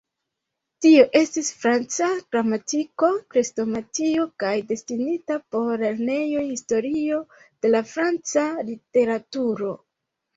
[0.83, 7.19] Tio estis franca gramatiko, krestomatio kaj destinita por lernejoj historio
[7.67, 9.75] de la franca literaturo.